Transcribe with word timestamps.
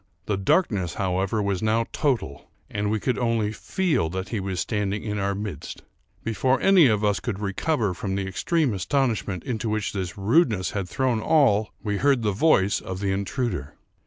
The 0.25 0.35
darkness, 0.35 0.95
however, 0.95 1.43
was 1.43 1.61
now 1.61 1.85
total; 1.91 2.49
and 2.71 2.89
we 2.89 2.99
could 2.99 3.19
only 3.19 3.51
feel 3.53 4.09
that 4.09 4.29
he 4.29 4.39
was 4.39 4.59
standing 4.59 5.03
in 5.03 5.19
our 5.19 5.35
midst. 5.35 5.83
Before 6.23 6.59
any 6.59 6.85
one 6.85 6.91
of 6.93 7.05
us 7.05 7.19
could 7.19 7.39
recover 7.39 7.93
from 7.93 8.15
the 8.15 8.25
extreme 8.25 8.73
astonishment 8.73 9.43
into 9.43 9.69
which 9.69 9.93
this 9.93 10.17
rudeness 10.17 10.71
had 10.71 10.89
thrown 10.89 11.19
all, 11.21 11.69
we 11.83 11.97
heard 11.97 12.23
the 12.23 12.31
voice 12.31 12.81
of 12.81 12.99
the 12.99 13.11
intruder. 13.11 13.75